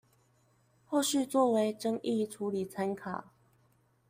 [0.87, 3.29] 後續作為爭議處理參考